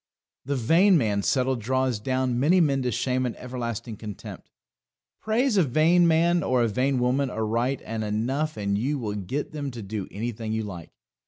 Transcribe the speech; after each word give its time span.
The 0.45 0.55
Vain 0.55 0.97
Man's 0.97 1.27
Settle 1.27 1.55
draws 1.55 1.99
down 1.99 2.39
many 2.39 2.59
men 2.59 2.81
to 2.81 2.91
shame 2.91 3.23
and 3.23 3.37
everlasting 3.37 3.97
contempt. 3.97 4.49
Praise 5.19 5.57
a 5.57 5.63
vain 5.63 6.07
man 6.07 6.41
or 6.41 6.63
a 6.63 6.67
vain 6.67 6.97
woman 6.97 7.29
aright 7.29 7.83
and 7.85 8.03
enough 8.03 8.57
and 8.57 8.75
you 8.79 8.97
will 8.97 9.13
get 9.13 9.51
them 9.51 9.69
to 9.69 9.83
do 9.83 10.07
anything 10.09 10.53
you 10.53 10.63
like. 10.63 10.89